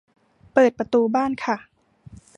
[0.53, 1.57] เปิดประตูบ้านค่ะ